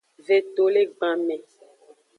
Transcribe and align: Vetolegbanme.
Vetolegbanme. 0.25 1.35